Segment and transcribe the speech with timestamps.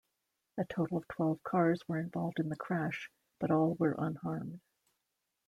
[0.57, 4.59] A total of twelve cars were involved in the crash, but all were unharmed.